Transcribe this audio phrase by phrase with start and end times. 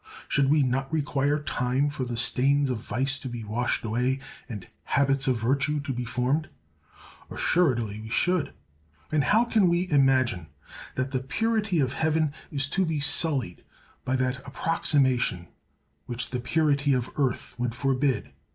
[0.27, 4.17] Should we not require time for the stains of vice to be washed away
[4.49, 6.49] and habits of virtue to be formed?
[7.29, 8.51] Assuredly we should!
[9.11, 10.47] And how can we imagine
[10.95, 13.63] that the purity of heaven is to be sullied
[14.03, 15.49] by that approximation
[16.07, 18.31] which the purity of earth would forbid?